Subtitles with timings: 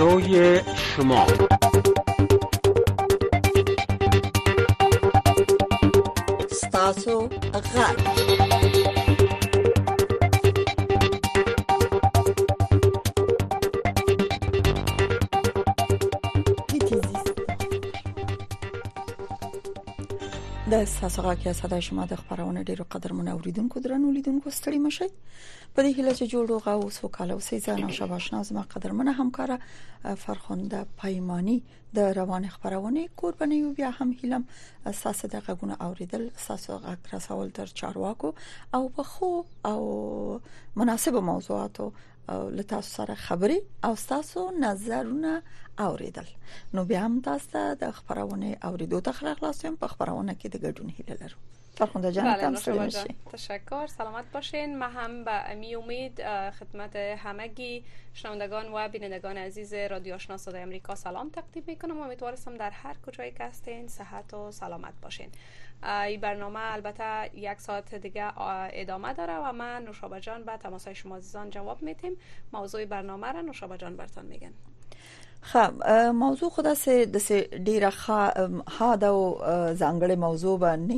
[0.00, 0.60] صدای
[0.96, 1.26] شما
[6.62, 7.18] ستاسو
[7.52, 8.69] غږ
[20.80, 25.08] احساس هغه کې صدا شما د خبرونه ډیرو قدر مون اوریدونکو درنو لیدونکو ستړي مشي
[25.08, 29.10] په دې هله چې جوړ غو اوس وکاله اوسې ځان شبا شنا زما قدر مون
[29.18, 29.58] همکاره
[30.24, 31.58] فرخنده پیمانی
[31.98, 34.44] د روان خبرونه قربانی یو بیا هم هلم
[34.92, 38.32] اساس د غونه اوریدل اساس غک رسول تر چارواکو
[38.78, 39.32] او په خو
[39.72, 39.76] او
[40.84, 41.90] مناسب موضوعاتو
[42.30, 45.42] له تاسو سره خبري او تاسو نظرونه
[45.78, 46.24] اوریدل
[46.74, 50.90] نو بیا هم تاسو ته د خبرونه اوریدو ته خلاصیم په خبرونه کې د ګډون
[50.98, 51.36] هیله لرو
[51.78, 56.22] فرخنده جان بله، تشکر سلامت باشین ما هم به با امی امید
[56.58, 62.70] خدمت همگی شنوندگان و بینندگان عزیز رادیو آشنا صدای امریکا سلام تقدیم میکنم امیدوارم در
[62.70, 63.50] هر کجایی که
[63.88, 65.28] صحت و سلامت باشین
[65.82, 68.30] این برنامه البته یک ساعت دیگه
[68.72, 72.12] ادامه داره و من نوشابه جان به تماس شما عزیزان جواب میتیم
[72.52, 74.52] موضوع برنامه را نوشابه جان برتان میگن
[75.40, 77.90] خب موضوع خدا سه د سه ډیره
[78.78, 80.94] ها دا ځانګړي موضوع باندې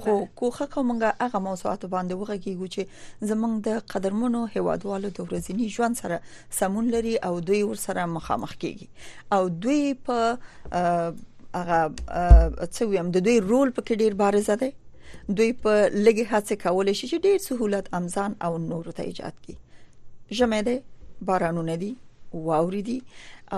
[0.00, 2.82] خو کوخه کومه هغه موضوعات باندې وغږیږو چې
[3.22, 8.52] زمونږ د قدرمنو هوادوالو د ورځنی ژوند سره سمون لري او دوی ور سره مخامخ
[8.54, 8.86] کیږي
[9.32, 10.36] او دوی په
[11.58, 11.78] هغه
[12.74, 14.70] څه ویم د دوی رول په کې ډیر بارزه دی
[15.38, 15.72] دوی په
[16.06, 20.74] لګي هڅه کولای شي چې ډیر سہولت امزان او نور ته ایجاد کړي ژمه ده
[21.30, 21.90] بارانونه دي
[22.48, 22.98] واوري دي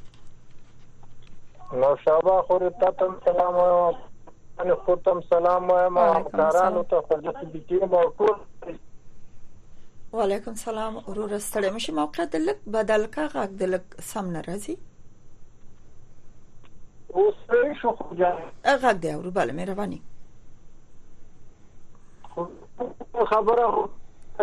[1.73, 3.97] نو شابه خوري تاسو سلام وایم
[4.59, 8.37] ان خودم سلام وایم همکارانو ته خدمت بکیم او ټول
[10.13, 14.43] وعلیکم سلام ورور ستړی مشي موقع د لک بدل کا غږ د لک سم نه
[14.51, 14.77] راځي
[17.09, 17.39] اوس
[17.83, 20.03] شو خو جان غږ دی ورو بل مې رواني
[23.32, 23.67] خبره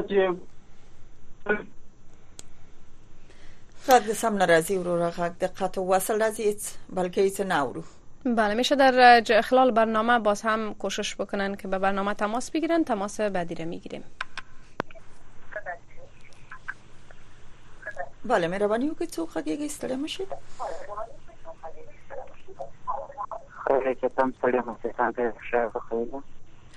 [0.09, 0.19] چې
[3.89, 6.43] غږ هم سم ناراضي ورور غږ دقت و وصل راځي
[6.97, 7.83] بلکې څه ناورو
[8.25, 8.95] بله میشه در
[9.47, 14.03] خلال برنامه باز هم کوشش بکنن که به برنامه تماس بگیرن تماس بعدی را میگیریم
[18.25, 20.27] بله مهربانی وکړئ څو تو ستړی مشید
[23.67, 25.33] خیلی که تم ستړی مشید هم به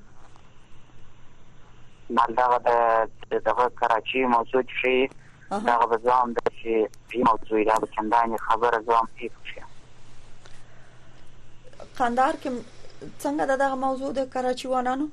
[2.19, 4.97] مالدغه د دغه کراچي موضوع شي
[5.59, 9.67] دغه به زه هم داسې موضوع دا به چندانې خبره زه هم پېښ شم
[11.99, 12.51] قندهار کې
[13.21, 15.09] څنګه دغه موضوع د کراچي وانانو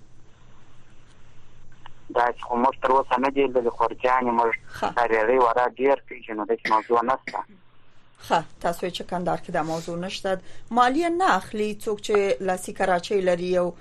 [2.15, 6.45] دا چې خو موږ تر اوسه نه دی د خورجان موږ تاریخي ورا ډیر پیژنو
[6.45, 7.43] د موضوع نشته
[8.17, 10.39] خا تاسو چې کندهار کې د موضوع نشته
[10.71, 13.73] مالی نه اخلي څوک چې لاسي کراچي لري او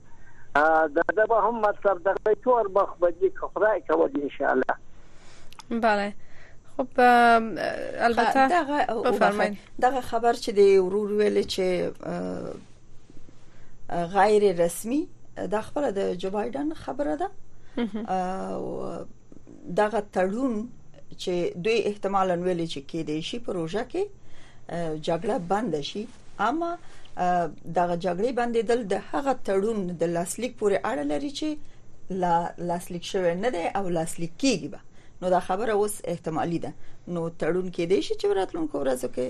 [0.95, 4.77] دغه به هم مطلب دغه طور بخبدی کفرای کود ان شاء الله
[5.81, 6.15] بله
[6.77, 6.87] خب
[8.03, 11.61] البته دغه بفرمایید دغه خبر چې دی ورور ویل چې
[13.91, 17.29] غیر رسمي د خبره د جو بایدن خبره ده
[18.53, 18.65] او
[19.77, 20.55] دغه تړون
[21.19, 21.31] چې
[21.65, 24.05] دوی احتمالاً ویل چې کې دی شي پروژه کې
[25.09, 26.07] جګړه بند شي
[26.41, 26.71] اما
[27.77, 31.49] دغه جګړې بندیدل د هغه تړون د لاسلیک پورې اړه لري چې
[32.23, 32.37] لا
[32.69, 34.79] لاسلیک شوی نه دی او لاسلیک کیږي به
[35.23, 36.73] نو دا خبره اوس احتمالي ده
[37.15, 39.27] نو تړون کېدای شي چې راتلونکو ورځو کې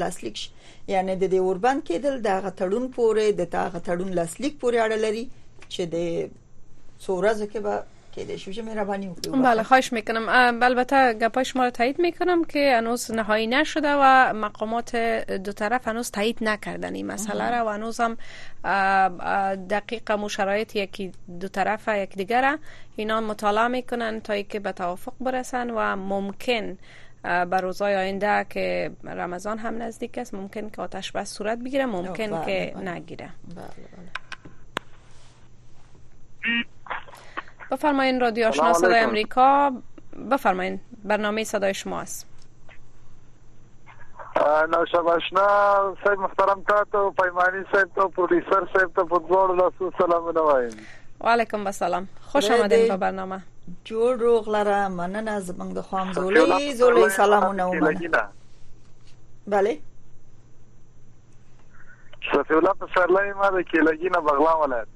[0.00, 0.48] لاسلیک شي
[0.92, 4.96] یعنی د دې اوربند کېدل د هغه تړون پورې د هغه تړون لاسلیک پورې اړه
[5.04, 5.24] لري
[5.72, 5.96] چې د
[7.04, 7.74] څو ورځو کې به
[8.12, 8.26] که
[8.62, 10.26] میکنم بله خواهش میکنم
[10.62, 14.96] البته گپای شما رو تایید میکنم که هنوز نهایی نشده و مقامات
[15.44, 18.16] دو طرف هنوز تایید نکردن این مسئله را و هنوز هم
[19.68, 22.58] دقیق امو شرایط یکی دو طرف یک دیگر
[22.96, 26.78] اینا مطالعه میکنن تا که به توافق برسن و ممکن
[27.22, 32.30] بر روزای آینده که رمضان هم نزدیک است ممکن که آتش بس صورت بگیره ممکن
[32.30, 32.90] بله، که بله.
[32.92, 34.10] نگیره بله, بله.
[37.70, 39.70] بفرمایین رادیو آشنا صدای امریکا
[40.30, 42.26] بفرمایین برنامه صدای شما است
[44.70, 45.40] ناشب آشنا
[46.04, 50.70] صاحب محترم تا تو پایمانی صاحب تو پروڈیسر صاحب تو پودوار لسو سلام نوایم
[51.20, 52.60] و علیکم بسلام خوش بله.
[52.60, 53.40] آمدین به برنامه
[53.84, 58.10] جور روغ لره منن از د خوام خب، زولی و و ومنه
[59.46, 59.78] بله
[62.34, 64.86] سفیولا پسرلای ما ده کېلګینا بغلا ولایت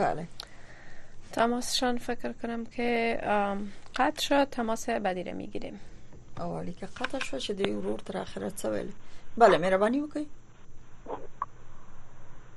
[0.00, 0.26] بله
[1.32, 3.18] تماسشان فکر کنم که
[3.96, 5.80] قطع شد تماس بعدی را میگیریم
[6.38, 8.92] اولی که قطع شد چې دی ورور تر اخرت سویل
[9.36, 10.24] بله مهرباني وکړئ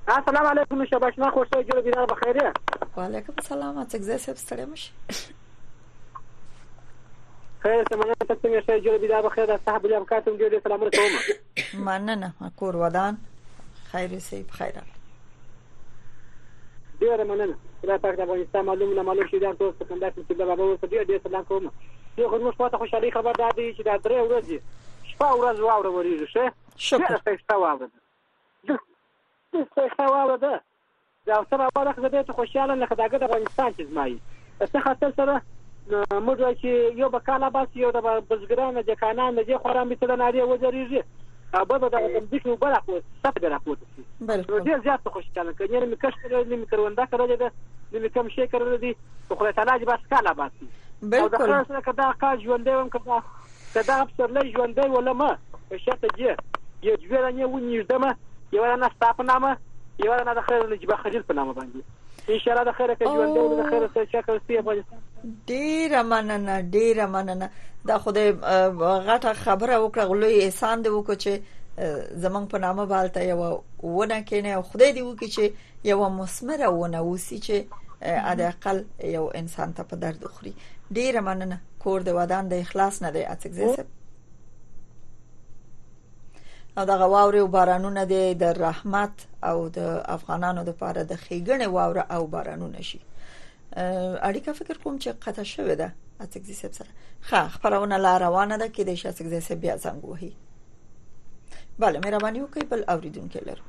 [0.07, 2.53] السلام علیکم شباش ما خوشو جوړ دي په خیره
[2.97, 4.91] وعلیکم السلام څنګه زه ستړی مش
[7.59, 11.79] خیر سمونه تاسو مې شوی جوړ دي په خیره صاحب لیم کاتم جوړ سلام علیکم
[11.83, 13.17] مننه کور ودان
[13.91, 14.81] خیر سي په خیره
[17.01, 20.49] ډیره مننه خدای پاک د افغانستان معلوم نه معلوم شي دا ټول سکندر چې د
[20.49, 21.69] بابا ورته دی دې سلام کوم
[22.17, 24.57] زه خو موږ پاته خوشالي خبر دا دی چې دا درې ورځې
[25.11, 28.77] شپه ورځ واوره وریږي شه شکر څه شپه واوره ده
[29.73, 30.53] څه شپه واوره ده
[31.25, 34.17] دا اوسره واوره خو دې ته خوشاله نه خدای د افغانستان چې زمایي
[34.71, 35.35] څه خاطر سره
[36.27, 36.69] موږ چې
[37.03, 41.03] یو بکاله بس یو د بزګرانو د کانان د خورا مثله ناری وځريږي
[41.59, 43.75] اوبه به د ځمکې اوبه راکوي څه به راکوي
[44.49, 47.49] نو ډیر زیات خوشاله کړي نه مې کښ کړل نه مې کروندا کړل دا
[47.91, 48.91] نه مې کم شي کړل دي
[49.27, 50.67] خو خدای تعالی دې بس کاله باسي
[51.13, 53.17] بالکل دا سره کدا کا ژوندې وم کدا
[53.75, 55.31] کدا پسرلې ژوندې ولا ما
[55.85, 56.31] شته دې
[56.89, 58.09] یو ځوړه نه ونیږدمه
[58.57, 59.51] یو نه ستا په نامه
[60.05, 61.89] یو نه د خیر نجيبه خلیل په نامه باندې
[62.35, 67.49] اشاره د خیره کې ژوند د خیره څخه شکل سی افغانستان ډیره مننه ډیره مننه
[67.91, 73.45] دا خدای غټه خبره وکړه غلوی احسان دی وکړه چې زمنګ په نامه بالته یو
[73.97, 75.43] ونه کینه او خدای دی وکړي چې
[75.91, 78.79] یو مسمره ونه وسی چې ادقل
[79.17, 80.53] یو انسان ته په درد خوري
[80.91, 83.85] ډیره مننه کور د ودان د اخلاص نه دی اڅګزه
[86.77, 92.01] او دغه واورې او بارانونه دي د رحمت او د افغانانو لپاره د خېګڼې واوره
[92.11, 92.99] او بارانونه شي
[94.27, 95.91] اړیکه فکر کوم چې قطع شوې ده
[96.23, 96.87] اڅګزي سب سره
[97.27, 100.33] ښه خبرونه لا روانه ده کې د شاسګزي سب بیا څنګه وهي
[101.81, 103.63] bale مهرباني وکړئ بل اوریدونکو لرو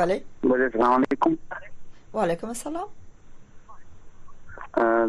[0.00, 1.34] bale السلام علیکم
[2.12, 2.88] وعلیکم السلام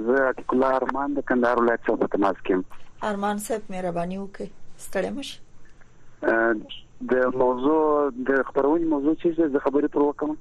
[0.06, 2.64] زه اتکلار مان د کندهار ولایت څخه تماس کوم
[3.08, 4.48] ارمان صاحب مهرباني وکړئ
[4.86, 5.30] ستړي مش
[7.10, 7.82] د موضوع
[8.28, 10.32] د خبرونې موضوع چې د خبرې پر وکم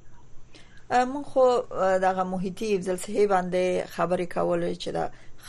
[1.11, 1.43] مون خو
[2.05, 4.99] دغه محیطي افضل صاحب باندې خبرې کولې چې د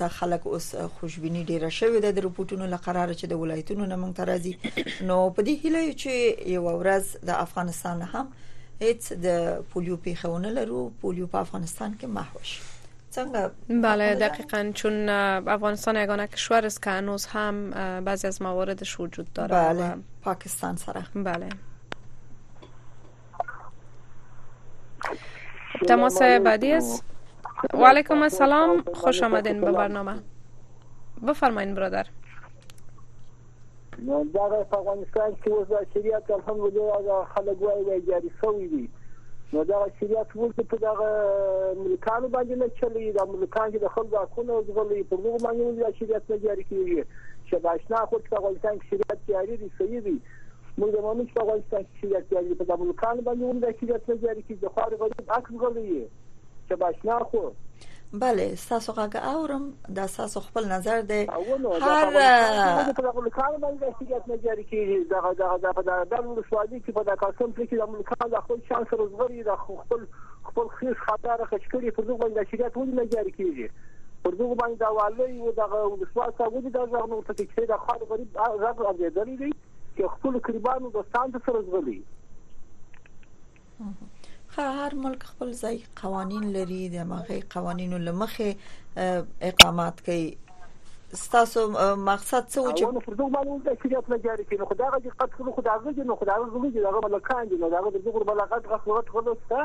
[0.00, 0.66] تا خلک اوس
[0.98, 5.92] خوشبینی ډیره شوې ده د رپورټونو لقرار چې د ولایتونو نه نو په دې هیله
[6.04, 8.26] چې یو ورځ د افغانستان هم
[8.80, 12.62] هیڅ د پولیو پیښونه لرو پولیو په افغانستان کې محوش شي
[13.16, 17.70] څنګه بله دقیقا چون افغانستان یگانه کشور است که هنوز هم
[18.08, 19.88] بعضی از مواردش وجود داره بله
[20.28, 21.48] پاکستان سره بله
[25.88, 27.04] تماس بعدی است
[27.74, 30.12] و علیکم السلام خوش آمدین به برنامه
[31.28, 32.06] بفرمایین برادر
[34.06, 38.90] دا د افغانستان کې اوس د شریعت الحمدلله د خلک وایي وایي جاري شوی دی
[39.52, 41.08] نو دا شریعت ولته په دغه
[41.82, 45.94] ملکانو باندې نه چلی دا ملکان چې د خلکو حقونه وزغلي په دغه باندې د
[46.00, 46.98] شریعت نه جاري کیږي
[47.48, 50.18] چې باشنا خو په افغانستان کې شریعت جاري دی صحیح دی
[50.78, 56.08] Bunun işte kişilikler gibi da bunu kan ben yolundaki yetmezler ki yukarı garip aksgaliyi.
[56.70, 57.42] چې باشنا خو
[58.22, 59.64] بله تاسو هغه اورم
[59.96, 61.20] د تاسو خپل نظر دی
[61.84, 62.90] هر
[63.38, 67.10] کار باندې سیاست نه جاری کیږي دغه دغه دغه د دغه شوادي کې په د
[67.24, 70.00] قسم کې د ملکان د خپل شانس روزګاری د خپل
[70.48, 73.68] خپل خیس خطر خچکړي پر دغه باندې سیاست ولې نه جاری کیږي
[74.22, 77.74] پر دغه باندې د والي او دغه ولسوال څنګه د دغه نو ته چې د
[77.84, 78.36] خاله غریب
[78.82, 79.50] راځي درې دی
[79.96, 81.94] چې خپل قربانو دوستان سره زغلي
[84.56, 89.06] هر ملک خپل ځای قوانين لري د مغه قوانینو لمخه
[89.50, 90.26] اقامات کوي
[91.22, 95.16] ستاسو مقصد څه و چې نو فرض باندې د شریعت نه جاری کینو خدای غږی
[95.24, 99.06] قتل خدای غږی نو خدای غږی دغه ملکان دي نو دغه د دغه بلاغت غفلت
[99.16, 99.60] خلصته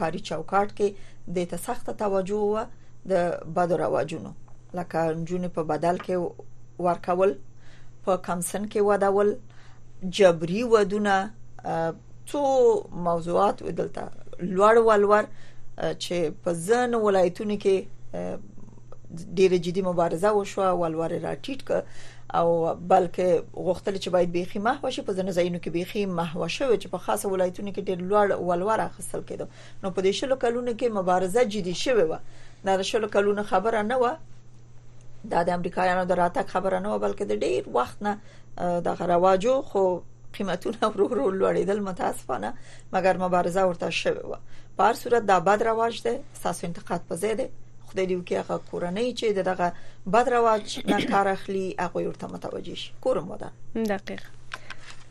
[0.00, 2.64] کاری چوکاټ کې د ته سخت توجه و
[3.12, 4.32] د بد رواجونو
[4.78, 7.36] لکه جنې په بدل کې ورکول
[8.08, 9.32] په کمسن کې وداول
[10.20, 11.16] جبري ودونه
[12.34, 12.42] څو
[13.08, 14.04] موضوعات ودلته
[14.42, 17.76] لوړ ولور چې په ځن ولایتونو کې
[18.14, 21.70] ډیره جدي مبارزه وشو ولور راټیټ ک
[22.38, 22.48] او
[22.90, 26.88] بلکې غوښتل چې باید بيخي محو شي په ځنه ځایونو کې بيخي محو شوی چې
[26.94, 29.46] په خاصه ولایتونو کې ډېر لوړ ولور اخیستل کېده
[29.82, 32.18] نو په دې شلو کلونو کې مبارزه جدي شوه و
[32.66, 34.10] دا شلو کلونو خبره نه و
[35.32, 38.12] دا د امریکایانو د راتګ خبره نه و بلکې د ډېر وخت نه
[38.86, 39.82] د غرواجو خو
[40.36, 42.52] قیمتونه ورو ورو لوړېدل متاسفانه
[42.94, 44.38] مګر مبارزه ورته شوه و
[44.76, 47.48] په هر صورت دا بد رواج دی ساسو انتقاد پزې دی
[47.90, 49.68] خدای دې وکړي هغه کورنۍ چې دغه
[50.14, 53.48] بد رواج نه کار اخلي هغه ورته متوجه شي کورم ودا
[53.94, 54.22] دقیق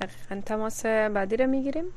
[0.02, 0.78] دقیقا تماس
[1.20, 1.88] بعدی را میگیریم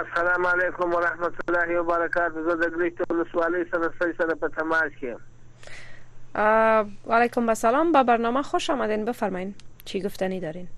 [0.00, 4.48] السلام علیکم و رحمت الله و برکات زه د ګریټ ولسوالۍ سره سره سره په
[4.58, 5.10] تماس کې
[7.20, 7.50] علیکم و
[7.94, 9.50] با برنامه خوش آمدین بفرمایین
[9.84, 10.68] چی گفتنی دارین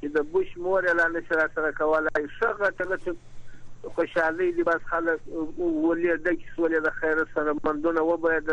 [0.00, 5.24] چې د بوش مور اعلان سره سره کولای شغه ته چې خوشحالي دي بس خلک
[5.36, 8.52] ولې د کیسولې د خیر سره مندونه و باید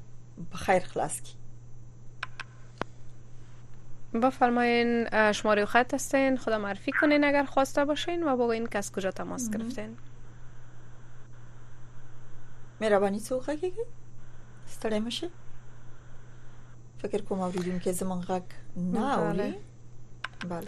[0.51, 1.33] به خیر خلاص کی
[4.39, 9.11] شما شماره خط هستین خدا معرفی کنین اگر خواسته باشین و با این کس کجا
[9.11, 9.97] تماس گرفتین
[12.81, 13.85] مهربانی څو غږیږي
[14.73, 15.29] ستړی مشه
[17.01, 19.43] فکر کوم که زمونږ غږ نه بله.
[19.43, 19.55] اوري
[20.49, 20.67] بله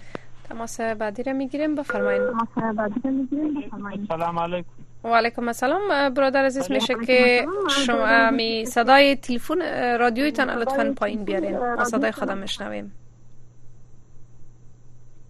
[0.49, 2.21] تماس بعدی را میگیریم بفرمایید
[2.55, 4.67] تماس بعدی را میگیریم سلام علیکم
[5.03, 7.45] و علیکم السلام برادر عزیز میشه که
[7.85, 9.59] شما می صدای تلفن
[9.99, 12.91] رادیویتان لطفا پایین بیارین ما صدای خدا میشنویم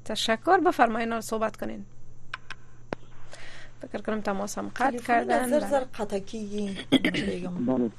[0.06, 1.86] تشکر بفرمایین صحبت کنین
[3.92, 5.84] فکر کنم تماس هم قطع کردن زر زر
[6.92, 7.92] بله,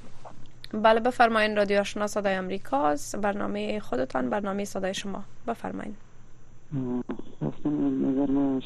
[0.81, 6.04] بله، بفرمایید رادیو آشنا صدای امریکاست برنامه خودتان برنامه صدای شما بفرمایید
[8.03, 8.59] نظر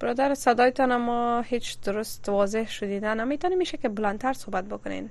[0.00, 5.10] برادر صدایتان ما هیچ درست واضح شدیده نمیتونی میشه که بلندتر صحبت بکنین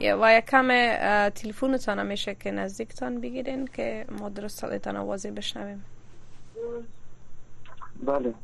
[0.00, 0.68] و یک کم
[1.28, 5.84] تلفونتان میشه که نزدیکتان بگیرین که ما درست صدایتان واضح بشنویم
[8.06, 8.34] بله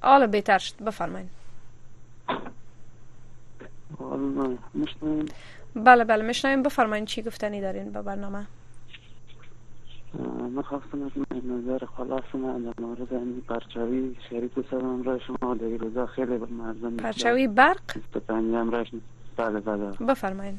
[0.00, 1.28] حالا بهتر شد بفرماین
[5.84, 8.46] بله بله میشنویم بفرمایید چی گفتنی دارین به برنامه
[10.54, 11.10] ما خواستم از
[11.44, 14.16] نظر خلاص من در مورد این پرچاوی
[14.70, 17.80] سلام را شما در روزا خیلی مردم پرچاوی برق
[18.28, 18.88] هم راش
[19.36, 20.58] بله بله بفرمایید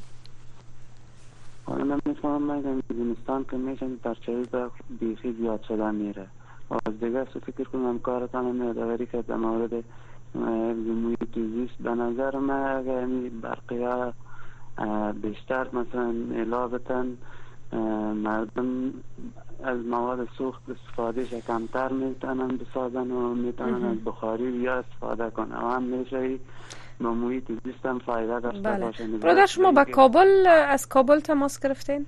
[1.68, 6.28] من میفهمم میگم زمستان که میشن پرچاوی برق بیخی زیاد شده میره
[6.70, 9.84] و از دیگه سو فکر کنم کارتان یادآوری که در مورد
[10.74, 13.06] زموی دوزیست به نظر من اگر
[13.42, 14.14] برقی ها
[15.22, 16.70] بیشتر مثلا الا
[18.14, 18.94] مردم
[19.64, 25.70] از مواد سوخت استفاده کمتر میتونن بسازن و میتونن از بخاری یا استفاده کنن و
[25.72, 26.38] هم میشه
[27.00, 28.86] به زیستم فایده داشته بله.
[28.86, 32.06] باشن برادر شما با کابل از کابل تماس گرفتین؟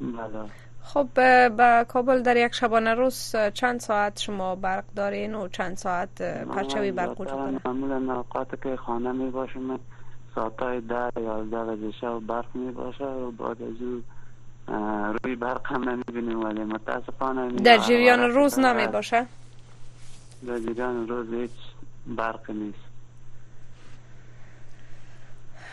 [0.00, 0.44] بله
[0.82, 1.08] خب
[1.56, 6.92] به کابل در یک شبانه روز چند ساعت شما برق دارین و چند ساعت پرچوی
[6.92, 9.30] برق وجود داره؟ معمولا اوقات که خانه می
[10.34, 14.02] ساعتای ده یازده بجه شب برق می باشه و بعد از او
[15.24, 19.26] روی برق هم نمی بینیم ولی متاسفانه در جریان روز نمی باشه
[20.46, 21.50] در جریان روز هیچ
[22.16, 22.78] برق نیست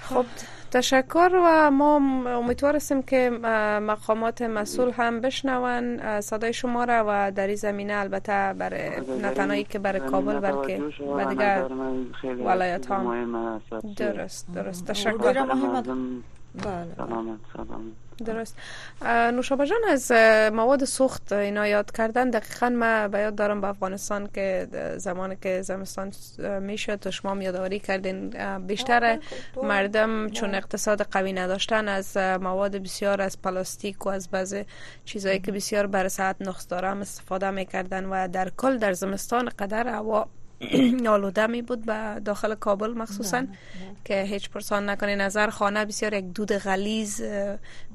[0.01, 0.25] خب
[0.71, 1.95] تشکر و ما
[2.37, 3.29] امیدوار هستیم که
[3.83, 8.73] مقامات مسئول هم بشنون صدای شما را و در این زمینه البته بر
[9.21, 10.81] نتنایی که بر کابل برکه
[11.17, 11.65] و دیگر
[12.45, 13.61] ولایت هم
[13.97, 15.33] درست درست تشکر
[16.55, 16.95] بله
[18.25, 18.57] درست
[19.05, 20.11] نوشابه جان از
[20.53, 25.61] مواد سوخت اینا یاد کردن دقیقا من به یاد دارم به افغانستان که زمانی که
[25.61, 26.11] زمستان
[26.61, 28.29] میشه تو شما میاداری کردین
[28.67, 29.19] بیشتر
[29.63, 30.29] مردم بله.
[30.35, 34.55] چون اقتصاد قوی نداشتن از مواد بسیار از پلاستیک و از بعض
[35.05, 39.87] چیزهایی که بسیار بر ساعت نقص دارم استفاده میکردن و در کل در زمستان قدر
[39.87, 40.27] هوا
[41.15, 43.95] آلوده می بود به داخل کابل مخصوصا بله، بله.
[44.05, 47.23] که هیچ پرسان نکنه نظر خانه بسیار یک دود غلیز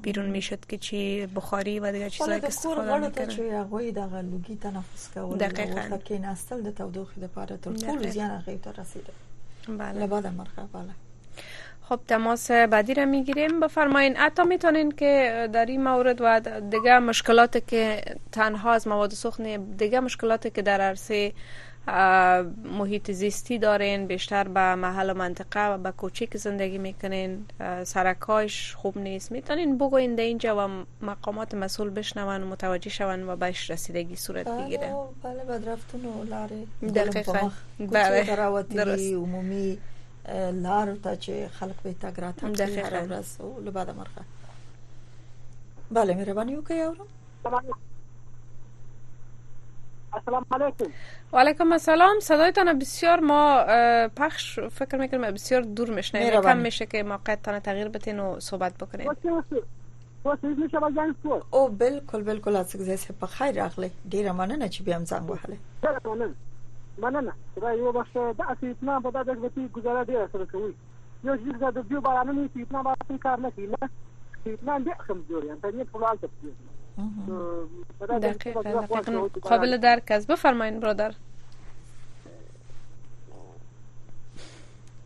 [0.02, 5.08] بیرون میشد که چی بخاری و دیگه چیزایی که استفاده میکنه چې د غلوگی تنفس
[5.14, 9.12] کول دقیقاً که نستل د تودوخې پاره تر ټولو زیان هغه تر رسیده
[9.78, 10.90] بله بعد مرخه بله
[11.88, 17.66] خب تماس بعدی را میگیریم بفرمایین حتی میتونین که در این مورد و دیگه مشکلات
[17.68, 18.00] که
[18.32, 21.32] تنها از مواد سخن دیگه مشکلات که در عرصه
[22.64, 27.46] محیط زیستی دارین بیشتر به محل و منطقه و به کوچه زندگی میکنین
[27.84, 33.36] سرکایش خوب نیست میتونین بگوین در اینجا و مقامات مسئول بشنون و متوجه شون و
[33.36, 37.50] بهش رسیدگی صورت بگیره بله بعد رفتن و لاری دقیقا
[38.70, 39.78] بله عمومی
[40.52, 43.22] لار تا چه خلق به تگرات هم تک دقیقا
[45.90, 47.06] بله مهربانی که اورم
[50.14, 50.90] السلام علیکم
[51.32, 53.38] و علیکم السلام صدایتان بسیار ما
[54.16, 59.08] پخش فکر میکنم بسیار دور میشنیم کم میشه که موقعیتان تغییر بتین و صحبت بکنین
[61.50, 65.30] او بالکل بالکل از څنګه زه په خیر اخلي ډیره مننه چې بیا هم زنګ
[65.30, 66.30] وهله
[66.98, 70.74] مننه خدای یو بخښه د اسیتنا په دغه وتی گزاره ډیره سره کوي
[71.24, 73.90] یو چې زه د دیو بارانه نه سیتنا باندې کار نه کیله
[74.44, 76.30] سیتنا دې خمزوري ان ته نه په لاله
[78.00, 78.18] دقیقا
[78.62, 81.14] دقیقا قابل درک است بفرمایید برادر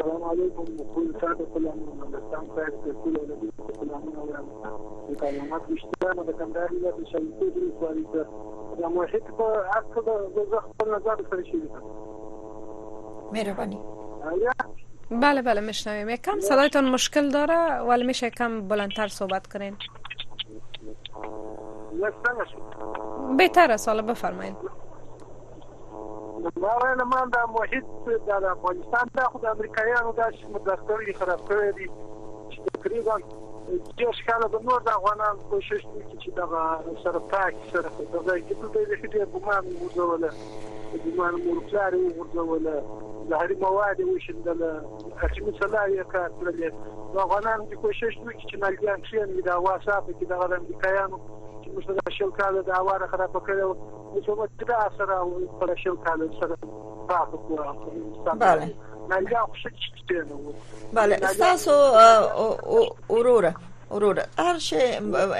[0.00, 2.72] سلام علیکم کل ساعت کلام هندستان ساعت
[3.04, 3.46] کل علی
[3.78, 4.44] کلام نورم
[5.10, 8.26] مکالمات بیشتر ما دکم داری لب شنیده بری سواری سر
[8.80, 11.70] یا موحد با عرض دا دوزخ پر نظر فرشید
[13.32, 13.78] مهربانی
[15.10, 15.62] بله بله
[16.12, 19.76] یک کم صدایتان مشکل داره ولی میشه کم بلندتر صحبت کنین
[23.38, 24.85] بهتر است حالا بفرمایید
[26.42, 27.84] ما ویل ما دا محیط
[28.38, 31.86] د افغانستان دا خو د امریکایانو دا چې مدرسې خراب کړی دي
[32.50, 33.16] چې تقریبا
[33.98, 36.44] ډېر ښکاله د نور د افغانان کوشش وکړي چې دا
[37.04, 37.88] سره پاک سره
[38.28, 42.70] دا کې په دې کې ډېر ګمان ورزول د ګمان مور پلار ورزول
[43.30, 44.60] د هری مواد وشندل
[45.24, 46.62] اخیمي صلاح یې کار کړل
[47.14, 51.18] نو افغانان د کوشش وکړي چې ملګران شي دا واساپ کې دا د امریکایانو
[51.62, 53.70] چې موږ د شل کال د اواره خراب کړو
[54.12, 55.30] موږ په دې سره او
[55.62, 56.54] په شل کال سره
[57.08, 58.70] پاتې کوو بله
[60.92, 61.70] بله تاسو
[63.10, 63.54] اوروره
[63.90, 64.82] وروره هر شي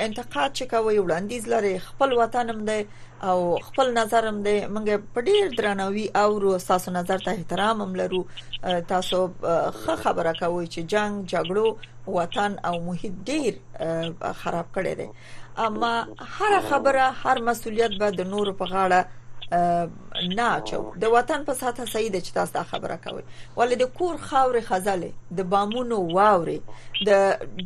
[0.05, 2.85] انتقاد چې کوي وړاندیز لري خپل وطنم دی
[3.23, 8.25] او خپل نظرم دی منګه په ډیر درناوي او روساسو نظر ته احترام هم لرو
[8.89, 13.53] تاسو ښه خبره کوي چې جنگ جګړو وطن او محیط ډیر
[14.33, 15.11] خراب کړي دي
[15.59, 15.95] اما
[16.41, 19.05] هر خبره هر مسولیت به د نورو په غاړه
[20.39, 23.23] نه چو د وطن په ساته صحیح ده چې تاسو دا خبره کوي
[23.59, 26.59] ولې د کور خاورې خزلې د بامونو واورې
[27.09, 27.11] د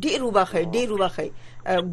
[0.05, 1.27] ډیرو بخې ډیرو بخې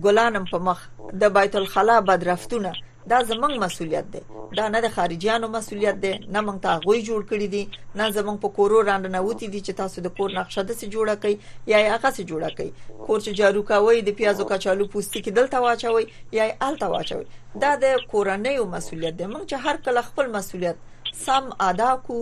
[0.04, 0.78] ګلانم په مخ
[1.22, 2.70] د بیت الخلا بدرفتونه
[3.12, 4.20] دا زمنګ مسولیت دی
[4.58, 7.62] دا نه د خارجيانو مسولیت دی نه موږ ته غوي جوړ کړی دي
[8.00, 11.34] نه زمنګ په کورو راندنوتی دي چې تاسو د کور نقشه د څه جوړه کړئ
[11.72, 12.70] یا هغه څه جوړه کړئ
[13.06, 16.04] کور چې جارو کوي د پیازو کچالو پوستي کې دلته واچوي
[16.38, 17.26] یا الته واچوي
[17.66, 20.84] دا د کورنۍ مسولیت دی موږ چې هر کله خپل مسولیت
[21.26, 22.16] سم ادا کو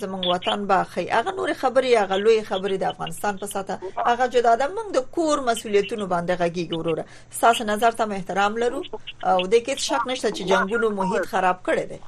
[0.00, 3.74] زموږ وطن به خي هغه نور خبري هغه لوی خبري د افغانستان په ساته
[4.08, 7.04] هغه جدا ده موږ د کور مسولیتونو باندې غږی ګوروره
[7.40, 8.80] ساس نظر ته احترام لرو
[9.32, 11.98] او د کې شک نشته چې جنگونو محیط خراب کړي دي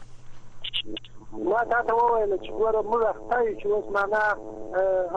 [1.44, 4.20] ما دا ته وویل چې ګوره موږ اخته یو چې اوس معنا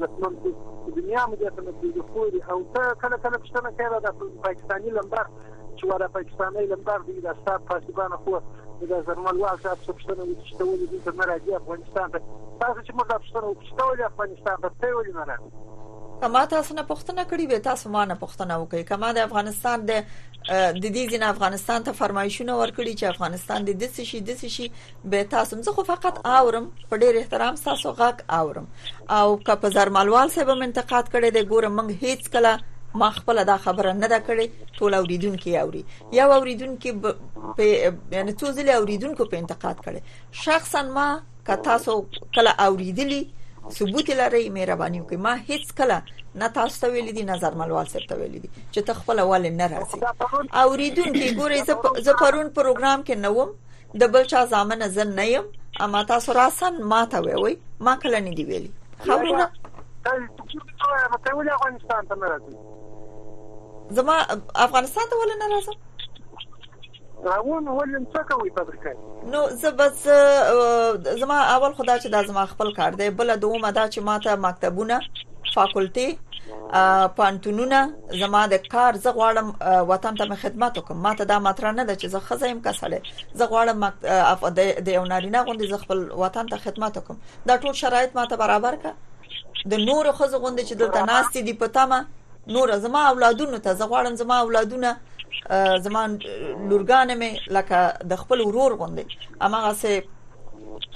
[0.00, 0.52] زكمان في
[0.88, 4.10] الدنيا مجاتنا في دخولي او تا كلا كلا بشتنا كلا دا
[4.44, 5.28] باكستاني لمبار
[5.76, 8.38] شو دا باكستاني لمبار دي دا ستار فاسبانا خوا
[8.82, 12.08] دا زرمال وال شاب سبشتنا وتشتولي دي تمراجي افغانستان
[12.60, 15.50] تاسو چې موږ دا پښتنه وکړو چې ولې افغانستان ته ولې نه راغلی
[16.22, 20.04] کما تاسو نه پوښتنه کړې وې تاسو ما نه پوښتنه وکړي کما د افغانستان د
[20.08, 24.66] د دې ځین افغانستان ته فرمایشونه ورکړي چې افغانستان د دې شي د شي
[25.14, 28.68] به تاسو زه خو فقط اورم په ډېر احترام تاسو غاک اورم
[29.20, 32.52] او که په زرمالوال سره به انتقاد کړي د ګورم موږ هیڅ کله
[33.02, 35.80] ما خپل دا خبره نه ده کړې ټول اوریدونکو اوري
[36.20, 37.14] یا اوریدونکو
[37.60, 37.70] په
[38.18, 41.08] یعنی ټول اوریدونکو په انتقاد کړي شخصا ما
[41.46, 41.96] که تاسو
[42.36, 43.22] کله اوریدلی
[43.78, 45.98] ثبوت لري مهرباني وکړئ ما هیڅ کله
[46.40, 49.46] نه تاسو ته ویل دي نظر ملوال سره ته ویل دي چې ته خپل اول
[49.60, 53.52] نه راځي او ریدونکو ګورې زه پرون پروګرام کې نوم
[54.02, 55.46] د بل چا ځامن زن نه يم
[55.86, 57.56] اما تاسو راسن ما ته وی وی
[57.88, 58.70] ما کله نه دی ویلي
[59.06, 59.50] خبرونه
[63.96, 64.14] زما
[64.66, 65.80] افغانستان ته ولنه راځم
[67.26, 68.92] راوون ولن څه کوي فابریکه
[69.32, 70.04] نو زه بس
[71.20, 75.00] زما اول خدا چې دا زما خپل کار دی بل دومه دا چې ماته مکتبونه
[75.54, 76.74] فاکولټي
[77.20, 77.80] پانتونونه
[78.24, 82.06] زما د کار زه غواړم وطن ته خدمت وکم ماته دا مطرح نه ده چې
[82.14, 83.02] زه خزایم کسله
[83.42, 84.52] زه غواړم
[84.88, 87.18] د یو نارینه غوندي زه خپل وطن ته خدمت وکم
[87.52, 88.94] دا ټول شرایط ماته برابر کا
[89.74, 92.04] د نور خزه غوندي چې دلته ناستې دی پتامه
[92.56, 94.96] نور زما اولادونو ته زه غواړم زما اولادونه
[95.84, 96.10] زمان
[96.68, 97.78] لورګان مې لکه
[98.10, 99.04] د خپل ورور غوندې
[99.46, 99.90] امغه سه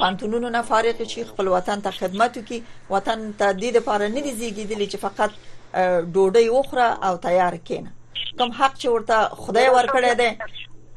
[0.00, 2.58] پانتونونو نه فارغ شي خپل وطن ته خدمت وکي
[2.94, 5.30] وطن ته د دې لپاره نه دي زیږیدلی چې فقط
[6.14, 7.90] ډوډۍ وخوره او تیار کینه
[8.38, 10.30] کوم حق چې ورته خدای ورکړی دی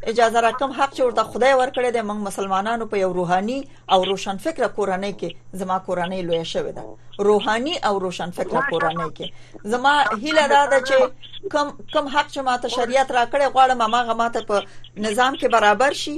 [0.09, 3.57] اجازه راکم حق چې ورته خدای ورکړي د موږ مسلمانانو په یو روحاني
[3.93, 9.09] او روشن فکر کورنۍ کې زما کورنۍ لوی شوې ده روحاني او روشن فکر کورنۍ
[9.17, 9.93] کې زما
[10.23, 14.63] هیله دا ده چې کم کم حق چې ماته شریعت راکړي غواړم ما ماته په
[15.07, 16.17] نظام کې برابر شي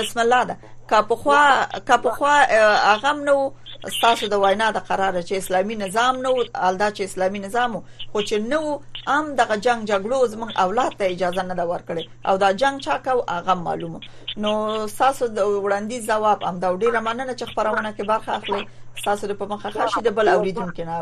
[0.00, 0.56] بسم الله ده
[0.88, 1.42] کا په خوا
[1.92, 2.36] کا په خوا
[2.94, 3.38] اغم نو
[3.82, 8.42] تاسو د وینا د قرار چې اسلامي نظام نو الدا چې اسلامي نظام خو چې
[8.52, 8.58] نو
[9.14, 12.98] ام دغه جنگ جګړو زموږ اولاد ته اجازه نه دا ورکړي او دا جنگ چا
[13.08, 14.02] کو هغه معلومه
[14.44, 14.52] نو
[14.98, 18.62] تاسو د وړاندې جواب ام دا ډیره مننه چې خبرونه کې برخه اخلي
[19.08, 21.00] تاسو د په مخه خاصه د بل اوریدونکو نه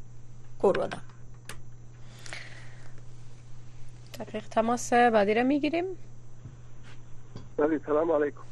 [0.61, 0.99] کور ودا
[4.19, 5.85] دقیق تماس بعدی میگیریم
[7.61, 8.43] بله سلام علیکم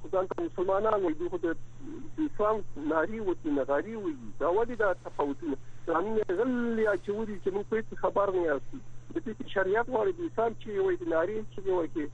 [0.04, 2.62] خدان ته مسلمانان وي دوی خو د اسلام
[2.94, 4.14] ناری وتی نغاری وي
[4.44, 5.58] دا ولې دا تفاوتونه
[5.92, 10.12] قانون غل یا چې ودی چې موږ په خبر نه یاست د دې شریعت غواړي
[10.20, 12.06] د انسان چې وې د ناری چې وې کې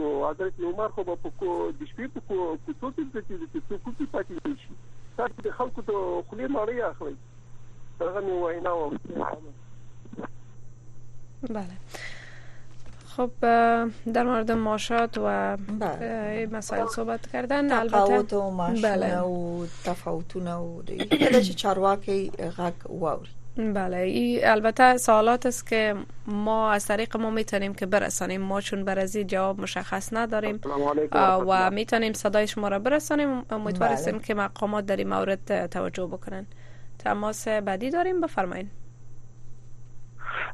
[0.00, 1.48] نو حضرت عمر خو په کو
[1.80, 2.36] د شپې په کو
[2.66, 4.72] کوڅو کې د دې چې څوک کې پاتې شي
[5.18, 5.96] تاسو د خلکو ته
[6.28, 7.16] خلې مړی اخلي
[8.04, 8.78] هغه مې وینا و
[11.58, 11.76] بله
[13.16, 13.30] خب
[14.12, 16.48] در مورد ماشات و بله.
[16.52, 19.18] مسائل صحبت کردن البته و ماشونه بله.
[19.18, 25.94] و تفاوتونه و دیگه بله، چارواکی غک واوری بله ای البته سوالات است که
[26.26, 30.60] ما از طریق ما میتونیم که برسانیم ما چون برازی جواب مشخص نداریم
[31.14, 36.46] و میتونیم صدای شما را برسانیم امیدوار هستیم که مقامات در این مورد توجه بکنن
[36.98, 38.70] تماس بعدی داریم بفرمایید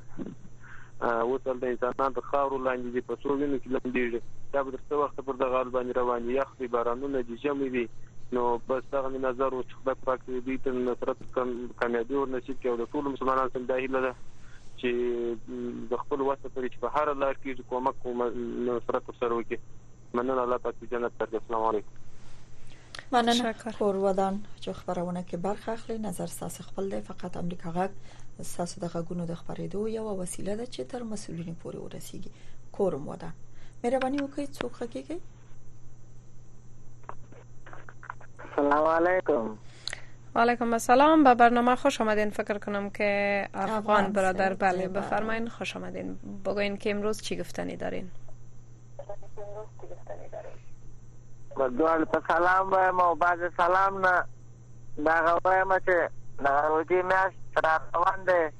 [1.31, 4.21] وصل د انسانانو د خاورو لاندې دي په څو وینو کې لمدېږي
[4.55, 7.85] دا به تر وخت پر د غال باندې روان یخ دي بارانونه دي جمع دي
[8.37, 11.17] نو بس دا غو نظر او چې خدای پاک دې ته نصرت
[11.83, 14.13] کامیابی او نصیب کړي او ټول مسلمانانو ته دا هیله ده
[14.81, 14.89] چې
[15.91, 18.11] د خپل واسطه پرې چې بهر الله کې کومک او
[18.69, 21.93] نصرت سره وکي مننه الله پاک جنت تر السلام علیکم
[23.15, 23.45] مننه
[23.79, 27.91] کور ودان چې خبرونه کې برخه اخلي نظر ساس خپل دی فقط امریکا غږ
[28.51, 32.31] ساس د غږونو د خبرېدو یو وسیله ده چې تر مسولینو پورې ورسیږي
[32.79, 33.33] کور ودان
[33.83, 35.19] مهرباني وکړئ څوک خکېږي
[38.49, 39.45] السلام علیکم
[40.37, 45.75] و علیکم السلام به برنامه خوش آمدین فکر کنم که افغان برادر بله بفرمایین خوش
[45.75, 48.11] آمدین بگوین که امروز چی گفتنی دارین
[51.55, 54.23] دوال په سلام وایم او بعد سلام نه
[55.05, 56.09] دغه وایم چې
[56.45, 58.53] دغه روجي میاشت را روان دی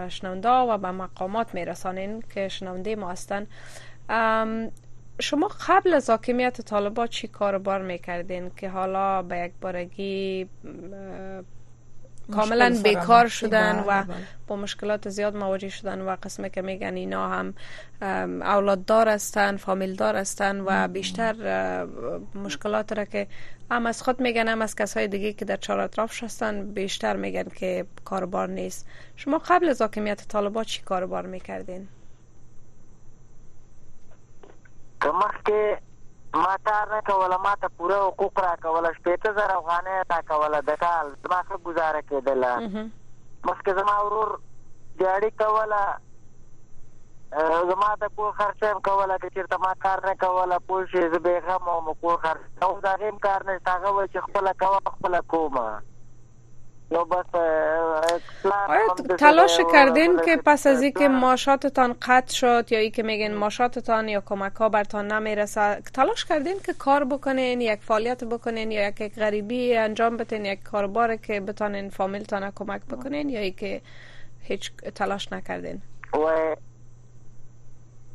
[0.09, 3.47] شنونده و به مقامات میرسانین که شنونده ما هستن
[5.20, 10.49] شما قبل از حاکمیت طالبا چی کار بار میکردین که حالا به یک بارگی
[12.33, 14.16] کاملا بیکار شدن و بله، بله.
[14.47, 17.55] با مشکلات زیاد مواجه شدن و قسمه که میگن اینا هم
[18.43, 21.35] اولاددار هستن فامیلدار هستن و بیشتر
[22.35, 23.26] مشکلات را که
[23.70, 27.45] هم از خود میگن هم از کسای دیگه که در چهار اطراف هستن بیشتر میگن
[27.49, 31.89] که کاربار نیست شما قبل از حاکمیت طالبا چی کاربار میکردین؟
[35.47, 35.79] که
[36.35, 40.61] ما کار نه کوله ما ته پوره حقوق را کوله شپېته زره افغانۍ تا کوله
[40.61, 42.53] د کال زما ښه گزاره کېدله
[43.47, 44.41] مخکې زما ورور
[45.01, 45.83] جاړي کوله
[47.70, 51.18] زما ته کور خرچ هم کوله که چېرته ما کار نه کوله پوه شې زه
[51.18, 54.53] بېغم وم کور خرچ او د هغې هم کار نه چې هغه وایي چې خپله
[54.62, 55.68] کوه خپله کومه
[56.93, 63.03] آیا eh, eh, تلاش کردین که پس از که ماشاتتان قطع شد یا ای که
[63.03, 68.70] میگین ماشاتتان یا کمک ها برتان نمیرسد تلاش کردین که کار بکنین یک فعالیت بکنین
[68.70, 73.80] یا یک غریبی انجام بتین یک کاربار که بتانین فامیلتان کمک بکنین یا ای که
[74.43, 75.82] هیچ تلاش نکردین
[76.12, 76.57] وای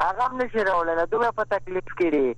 [0.03, 2.35] هغه هم نشي راولنه دوی په تکلیف کې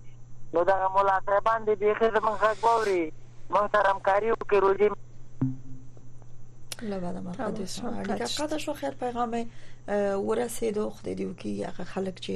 [0.54, 3.02] نو دا مولا صاحبان دې بیخي زمونږ غږ واوري
[3.50, 4.88] مونږ سره همکاري وکړي روزي
[6.92, 7.58] له بعده مرکز
[8.36, 12.34] شو شو خیر پیغام ورسېدو خدای دې وکي هغه خلک چې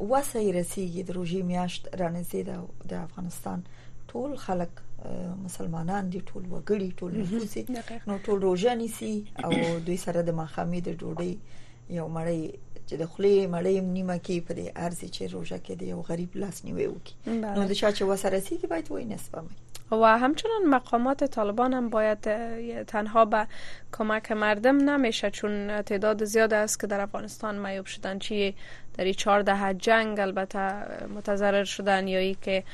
[0.00, 2.40] وسه رسیږي د روزي میاشت رانځي
[2.92, 3.58] د افغانستان
[4.12, 4.70] ټول خلک
[5.46, 7.62] مسلمانان دي ټول وګړي ټول نفوسي
[8.12, 9.52] نو ټول روزه نيسي او
[9.88, 11.38] دوی سره د مخامي د ډوډۍ
[12.00, 12.42] یو مړی
[12.88, 16.30] چې د خلې مړې نیمه کې په دې ارزي چې روزه کې دی یو غریب
[16.42, 17.14] لاس نیوي وکي
[17.56, 19.54] نو د چا چې وسره سي کې باید وای نسبه مې
[19.90, 22.18] و همچنان مقامات طالبان هم باید
[22.84, 23.46] تنها به
[23.92, 28.54] کمک مردم نمیشه چون تعداد زیاد است که در افغانستان معیوب شدن چی
[28.98, 30.70] در این چهارده جنگ البته
[31.06, 32.64] متضرر شدن یا ای که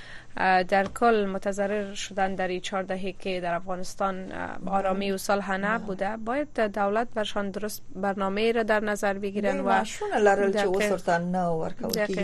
[0.69, 4.33] در کل متضرر شدن در این چارده که در افغانستان
[4.67, 9.85] آرامی و صلح نبوده باید دولت برشان درست برنامه را در نظر بگیرن بله، و
[9.85, 11.73] شون لرل چه سرطان نه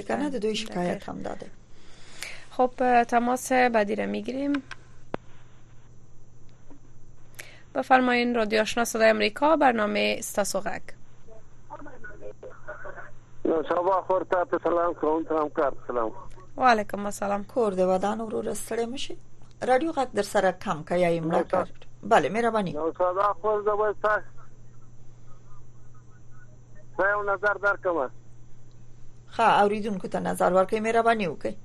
[0.08, 1.46] کنه دوی شکایت هم داده
[2.56, 4.62] خب تماس بعدی را میگیریم
[7.74, 10.82] بفرمایین رادیو آشنا صدای امریکا برنامه ستاسو غک
[13.68, 16.12] شبا خورتا سلام کن کار سلام
[16.56, 19.18] و علیکم السلام کرده و و رو رستره میشی
[19.68, 21.68] رادیو غک در سره کم که یا املا کرد
[22.02, 24.20] بله مهربانی شبا خورده بایستا
[27.26, 28.08] نظر در کمه
[29.28, 31.56] خواه اوریدون که تا نظر میره بانی اوکه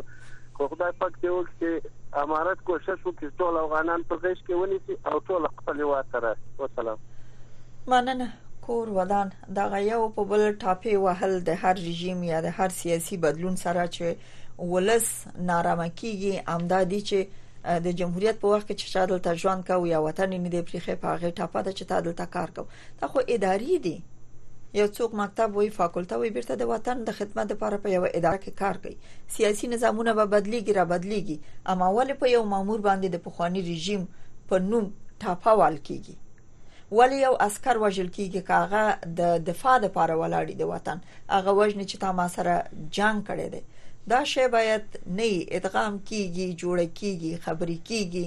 [0.59, 4.99] خو خدای پاک دی وکړي چې امارت کوشش وکړي ټول افغانان په غیش کې ونیسي
[5.11, 7.05] او ټول خپل واټره وسلام
[7.95, 8.31] مننه
[8.67, 13.17] کور ودان دغه یو په بل ټاپې وهل د هر رژیم یا د هر سیاسي
[13.25, 15.07] بدلون سره چې ولس
[15.49, 20.35] نارامکیږي امدادي چې د جمهوریت په وخت کې چې شادل ته ژوند کاو یا وطن
[20.45, 22.63] نه دی پریخه په هغه ټاپه ته چې تادل ته کار کو
[23.03, 23.95] دا خو اداري دي
[24.79, 28.39] یو څوک مکتب وای فاکولټه وای بیرته د وطن د خدمت لپاره په یو اداره
[28.43, 31.37] کې کار کوي سیاسي نظامونه به بدليږي را بدليږي
[31.71, 34.07] اما ول په یو مامور باندې د پخوانی رژیم
[34.49, 34.91] په نوم
[35.23, 36.15] ټاپه وال کیږي
[36.97, 38.83] ولی یو عسكر وژل کیږي کاغه
[39.19, 40.97] د دفاع لپاره ولاړی د وطن
[41.35, 42.53] هغه وژنې چې تا ما سره
[42.97, 43.61] جنگ کړی دی
[44.13, 44.85] دا شی باید
[45.17, 45.29] نه
[45.59, 48.25] ادغام کیږي جوړ کیږي خبري کیږي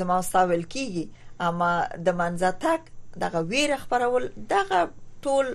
[0.00, 1.04] زما استاول کیږي
[1.50, 1.72] اما
[2.08, 2.82] د منځه تک
[3.26, 4.24] دغه ویر خبرول
[4.56, 4.80] دغه
[5.24, 5.46] ټول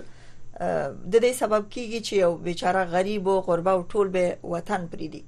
[1.12, 4.24] د دې سبب کیږي چې یو بیچاره غریب او غربه او ټول به
[4.56, 5.22] وطن پریدي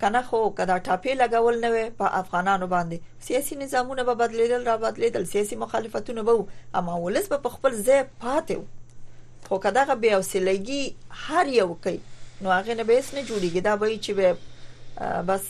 [0.00, 4.76] کنه خو کدا ټاپې لګول نه وي په افغانانو باندې سیاسي نظامونه به بدلیدل را
[4.84, 11.26] بدلیدل سیاسي مخالفتونه به اما ولس به خپل ځای پاتې خو کدا غ بیا وسیلګي
[11.26, 12.00] هر یو کوي
[12.46, 15.46] نو هغه نه بیس نه جوړیږي دا به چې به بس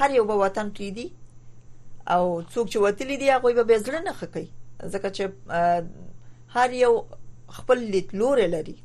[0.00, 1.08] هر یو به وطن پریدي
[2.10, 4.44] او څوک چې وتلی دی هغه به ځل نه خکې
[4.94, 5.24] ځکه چې
[6.58, 6.94] هر یو
[7.58, 8.76] خپل لیدلور لري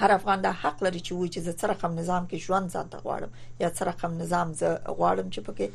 [0.00, 2.96] هر افغان دا حق لري چې وایي چې زه څه رقم نظام کې ژوند ځانته
[3.04, 3.30] غواړم
[3.62, 4.68] یا څه رقم نظام زه
[4.98, 5.66] غواړم چې پکې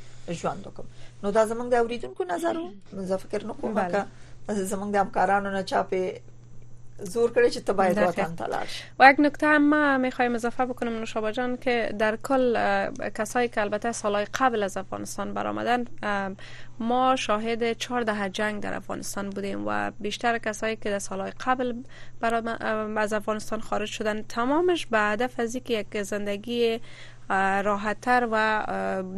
[0.41, 0.87] ژوند وکم
[1.23, 2.69] نو دا زمونږ د اوریدونکو نظر وو
[3.11, 4.01] زه فکر نه کوم که
[4.71, 5.99] زمونږ د همکارانو نه چا په
[7.01, 11.31] زور کرده چه تو باید تلاش و یک نکته هم ما میخوایم اضافه بکنم نوشابا
[11.31, 12.55] جان که در کل
[13.15, 15.85] کسایی که البته سالهای قبل از افغانستان برآمدن
[16.79, 21.73] ما شاهد چهارده جنگ در افغانستان بودیم و بیشتر کسایی که در سالهای قبل
[22.97, 26.79] از افغانستان خارج شدن تمامش به هدف از که یک زندگی
[27.63, 28.63] راحتتر و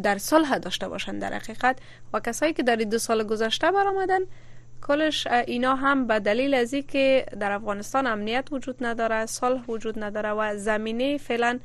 [0.03, 1.79] در صلح داشته باشند در حقیقت
[2.13, 4.19] و کسایی که در دو سال گذشته برآمدن
[4.81, 10.31] کلش اینا هم به دلیل از که در افغانستان امنیت وجود نداره صلح وجود نداره
[10.31, 11.59] و زمینه فعلا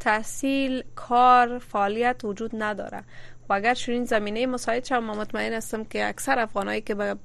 [0.00, 3.02] تحصیل کار فعالیت وجود نداره
[3.48, 7.16] و اگر چنین زمینه مساعد هم مطمئن هستم که اکثر افغانایی که به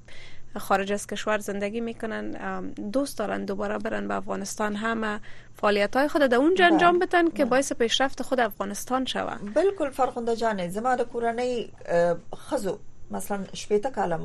[0.58, 5.20] خارج از کشور زندگی میکنن دوست دارن دوباره برن به افغانستان همه
[5.54, 7.46] فعالیت های خود در اونجا بله، انجام بدن که بله.
[7.46, 11.00] باعث پیشرفت خود افغانستان شوه بالکل فرخنده جانه زمان
[12.36, 12.80] خزو
[13.12, 13.46] مثلا
[13.96, 14.18] کالا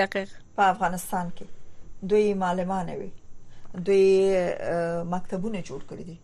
[0.00, 1.50] دقیق په افغانستان کې
[2.12, 3.10] دوی معلمانه وي
[3.88, 4.06] دوی
[5.14, 6.16] مکتبونه جوړ کړی دي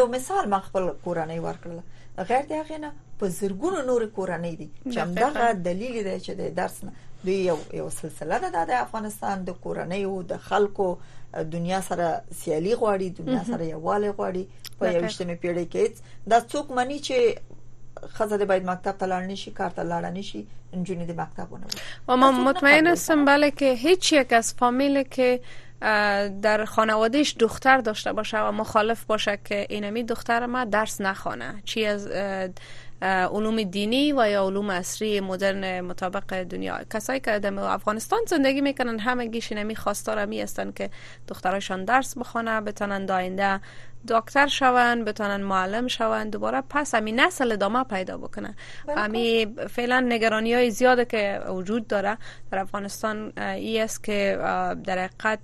[0.00, 2.92] یو مثال ما خپل کورنۍ ورکړل غیر د هغه نه
[3.22, 6.92] په زرګونو نور کورنۍ دي چې همدغه دلیل دی چې د درس نه
[7.24, 10.88] دوی یو یو سلسله ده د افغانستان د کورنۍ او د خلکو
[11.56, 12.08] دنیا سره
[12.42, 17.50] سیالي غواړي دنیا سره یووالی غواړي په یوشتمه پیړۍ کې دا څوک مانی چې
[18.14, 21.66] خزه باید مکتب ته لاړ نشي کار ته لاړ نشي د مکتب ونه
[22.09, 25.40] و ما مطمئن هستم بله که هیچ یک از فامیل که
[26.47, 31.86] در خانوادهش دختر داشته باشه و مخالف باشه که اینمی دختر ما درس نخوانه چی
[31.86, 32.07] از
[33.32, 38.99] علوم دینی و یا علوم عصری مدرن مطابق دنیا کسایی که در افغانستان زندگی میکنن
[38.99, 40.90] همه گیش اینمی خواستار همی هستن که
[41.28, 43.61] دخترشان درس بخوانه بتوانند داینده
[44.09, 48.55] دکتر شوند بتوانن معلم شوند دوباره پس امی نسل ادامه پیدا بکنن.
[48.86, 52.18] بله، امی فعلا نگرانی های زیاده که وجود داره
[52.50, 54.38] در افغانستان ای است که
[54.84, 55.40] در حقیقت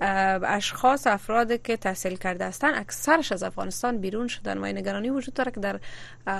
[0.00, 5.50] اشخاص افراد که تحصیل کرده هستند اکثرش از افغانستان بیرون شدن ما نگرانی وجود داره
[5.50, 5.80] که در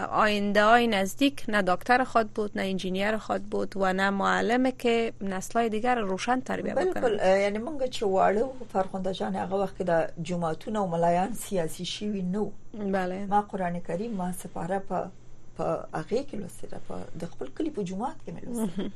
[0.07, 5.13] آینده های نزدیک نه دکتر خود بود نه انجینیر خود بود و نه معلمه که
[5.21, 10.13] نسلای دیگر روشن تربیه بکنه بالکل یعنی مونږ چې واړو فرخنده جان هغه وخت د
[10.23, 12.51] جماعتونو او ملایان سیاسی شوی نو
[12.93, 15.11] بله ما قران کریم ما سفاره په
[15.57, 18.91] په هغه کې لوسته په کلی په جماعت کې ملوسته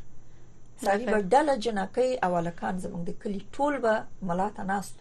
[0.86, 3.92] ساري به ډله جنکۍ او الکان زموږ د کلی ټول به
[4.30, 4.96] ملا ته ناست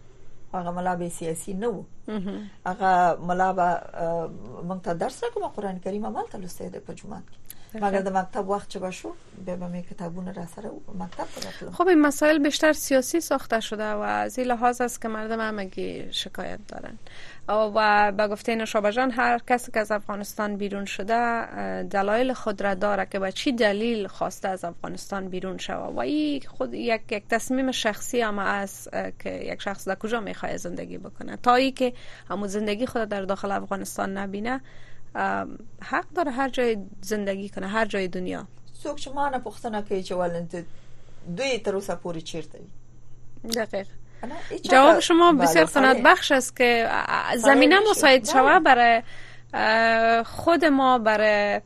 [0.56, 1.82] هغه ملا به سیاسي نه وو
[2.70, 2.92] هغه
[3.30, 3.68] ملا به
[4.68, 7.26] موږ ته درس راکوم قران کریم مال ته لسته د پجمات
[7.74, 9.16] مگر در مکتب وقت چه باشو
[9.46, 14.48] بیام کتابون را سر مکتب خب این مسائل بیشتر سیاسی ساخته شده و از این
[14.48, 16.98] لحاظ است که مردم همگی شکایت دارن
[17.48, 22.74] و به گفته نشابه جان هر کسی که از افغانستان بیرون شده دلایل خود را
[22.74, 27.72] داره که به چی دلیل خواسته از افغانستان بیرون شوه و این خود یک, تصمیم
[27.72, 28.90] شخصی اما است
[29.20, 31.94] که یک شخص در کجا میخواه زندگی بکنه تا ای که
[32.30, 34.62] همون زندگی خود در داخل افغانستان نبینه
[35.82, 38.48] حق داره هر جای زندگی کنه هر جای دنیا
[38.84, 40.56] سوک شما ما نه که کوي چې
[41.38, 42.60] دوی تر پوری چرته
[43.56, 43.88] دقیق
[44.64, 46.04] جواب شما بله، بسیار قناعت آره.
[46.04, 48.32] بخش است که بله، زمینه مساعد بله.
[48.34, 49.04] شوه برای
[50.24, 51.62] خود ما برای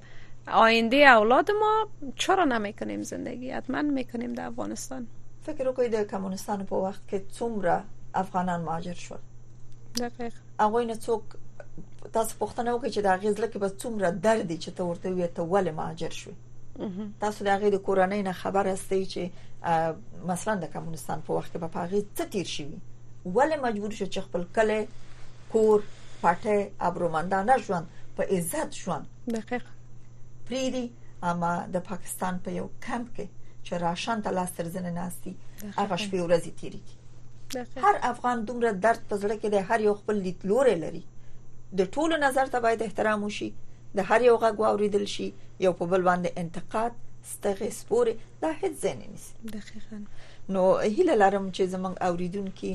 [0.47, 5.07] آینده اولاد ما چرا نمیکنیم زندگی حتما میکنیم در افغانستان
[5.45, 7.23] فکر رو در کمونستان با وقت که
[7.61, 7.83] را
[8.13, 9.19] افغانان ماجر شد
[9.99, 11.21] دقیق اقوین توک
[12.15, 15.27] تاسو پوښتنه وکړئ چې دا غیز لکه به څومره درد دي چې ته ورته وې
[15.35, 16.35] ته ولې مهاجر شوې
[17.23, 19.23] تاسو د هغه د کورنۍ نه خبر استئ چې
[20.31, 22.77] مثلا د کمونستان په وخت کې په هغه څه تیر شوی
[23.35, 24.77] ولې مجبور شو چې خپل کله
[25.53, 25.79] کور
[26.23, 26.57] پټه
[26.89, 27.85] ابرومندانه ژوند
[28.17, 29.05] په عزت ژوند
[29.37, 29.65] دقیق
[30.47, 30.85] پریدي
[31.31, 33.25] اما د پاکستان په یو کمپ کې
[33.65, 35.33] چې راشن ته لاس ترزنه ناشتي
[35.79, 36.81] هغه شپې ورځې تیری
[37.85, 41.03] هر افغان دومره درد په زړه کې د هر یو خپل لیدلوري لري
[41.79, 43.49] د ټولو نظر ته باید احترام وشي
[43.97, 45.27] د هر یو غږ واوریدل شي
[45.65, 46.91] یو په بل باندې انتقاد
[47.31, 48.13] ستغه سپورې
[48.43, 49.09] دا هیڅ ځین نه
[49.55, 49.97] دقیقا
[50.55, 50.61] نو
[50.95, 52.71] هیله لرم چې زمنګ اوریدونکو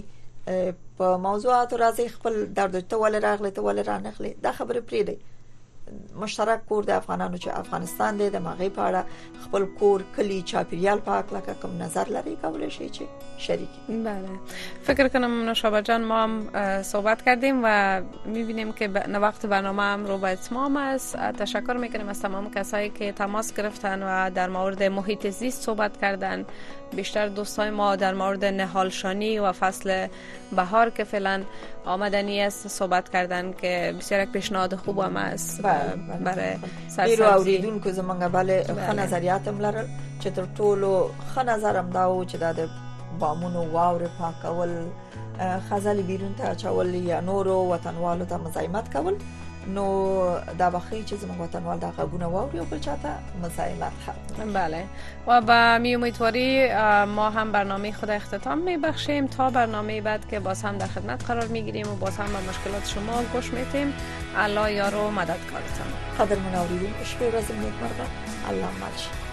[0.99, 5.17] په موضوعاتو راځي خپل درد ته ول راغله ته ول رانغله دا خبره پرې دی
[6.21, 11.35] مشترک کور د افغانانو چې افغانستان دی د مغې په خپل کور کلی چاپیریال پاک
[11.37, 13.77] لکه کوم نظر لري کولای شي چې شریک
[14.07, 14.39] بله
[14.89, 16.37] فکر کنم نوشابه جان ما هم
[16.91, 17.75] صحبت کردیم و
[18.39, 19.05] میبینیم که ب...
[19.27, 24.03] وقت برنامه هم رو به اتمام است تشکر میکنیم از تمام کسایی که تماس گرفتن
[24.09, 26.45] و در مورد محیط زیست صحبت کردن
[26.91, 30.07] بیشتر دوستای ما در مورد نهالشانی و فصل
[30.57, 31.43] بهار که فعلا
[31.85, 36.19] آمدنی است صحبت کردن که بسیار یک پیشنهاد خوب هم است بله، بله.
[36.19, 36.57] برای
[36.89, 38.93] سرسبزی بیرو اوریدون که زمانگا بله خه بله.
[39.03, 39.87] نظریات هم لرل
[40.21, 40.55] چطور تر
[41.37, 42.69] ټولو نظر هم دا و چې دا د
[43.19, 44.87] بامونو واورې پاکول
[45.71, 49.15] خزل بیرون تا اچول یا نورو وطنوالو تا مزایمت کول
[49.69, 49.85] نو
[50.59, 53.15] دا بخی چې زموږ وطنوال دا غبونه واوري او بل چاته
[54.55, 54.85] بله
[55.27, 56.69] و با می امیدواری
[57.17, 61.25] ما هم برنامه خود اختتام می بخشیم تا برنامه بعد که باز هم در خدمت
[61.25, 63.93] قرار می گیریم و باز هم به مشکلات شما گوش میتیم
[64.37, 68.11] الله یارو مدد کارتان قدر منوریدیم شب روز مرده
[68.49, 69.26] الله ملشه